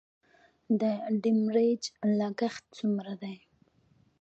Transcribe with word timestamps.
د 0.79 0.83
ډیمریج 1.21 1.83
لګښت 2.19 2.63
څومره 2.77 3.13
دی؟ 3.21 3.35